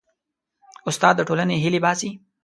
استاد 0.89 1.13
د 1.17 1.21
ټولنې 1.27 1.55
هیلې 1.63 1.79
باسي. 1.85 2.09